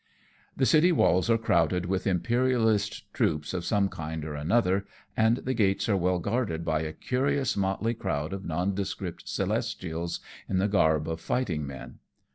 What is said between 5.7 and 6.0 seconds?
are